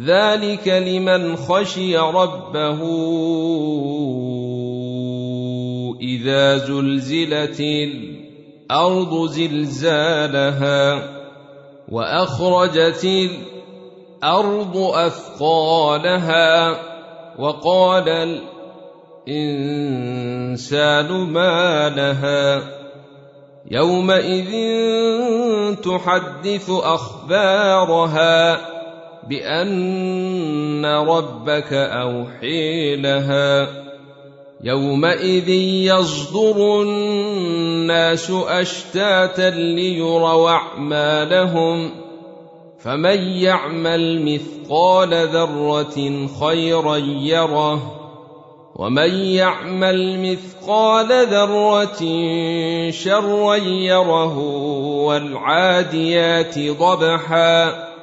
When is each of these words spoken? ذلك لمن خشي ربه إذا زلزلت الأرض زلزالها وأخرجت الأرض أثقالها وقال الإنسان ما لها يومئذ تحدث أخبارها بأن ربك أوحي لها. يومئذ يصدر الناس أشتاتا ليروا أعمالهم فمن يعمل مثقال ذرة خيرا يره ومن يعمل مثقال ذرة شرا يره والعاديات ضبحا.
ذلك 0.00 0.68
لمن 0.68 1.36
خشي 1.36 1.96
ربه 1.96 2.80
إذا 6.00 6.56
زلزلت 6.56 7.60
الأرض 7.60 9.26
زلزالها 9.26 11.10
وأخرجت 11.88 13.30
الأرض 14.24 14.76
أثقالها 14.76 16.76
وقال 17.38 18.38
الإنسان 19.28 21.12
ما 21.12 21.88
لها 21.88 22.62
يومئذ 23.70 24.52
تحدث 25.74 26.70
أخبارها 26.70 28.73
بأن 29.28 30.86
ربك 30.86 31.72
أوحي 31.72 32.96
لها. 32.96 33.84
يومئذ 34.64 35.48
يصدر 35.48 36.82
الناس 36.82 38.30
أشتاتا 38.30 39.50
ليروا 39.50 40.50
أعمالهم 40.50 41.90
فمن 42.78 43.18
يعمل 43.18 44.24
مثقال 44.24 45.28
ذرة 45.28 46.26
خيرا 46.40 46.96
يره 47.22 48.00
ومن 48.76 49.14
يعمل 49.14 50.32
مثقال 50.32 51.26
ذرة 51.26 52.00
شرا 52.90 53.54
يره 53.56 54.38
والعاديات 55.04 56.58
ضبحا. 56.58 57.93